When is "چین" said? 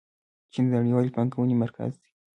0.53-0.65